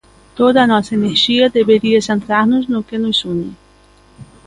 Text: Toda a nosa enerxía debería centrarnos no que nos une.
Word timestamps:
Toda 0.39 0.59
a 0.63 0.67
nosa 0.71 0.95
enerxía 0.99 1.53
debería 1.59 2.05
centrarnos 2.09 2.63
no 2.71 2.79
que 2.87 2.97
nos 3.03 3.17
une. 3.33 3.51